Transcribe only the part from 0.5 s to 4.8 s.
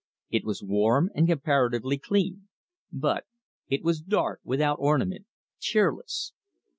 warm and comparatively clean. But it was dark, without